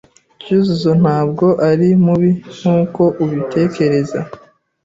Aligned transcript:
Cyuzuzo 0.41 0.91
ntabwo 1.01 1.45
ari 1.69 1.87
mubi 2.03 2.31
nkuko 2.57 3.01
ubitekereza. 3.23 4.19